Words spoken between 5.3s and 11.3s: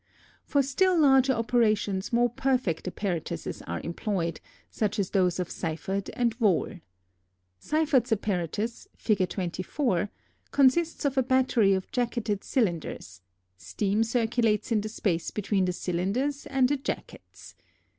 of Seiffert and Vohl. Seiffert's apparatus (Fig. 24) consists of a